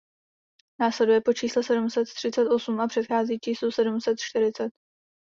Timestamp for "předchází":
2.87-3.39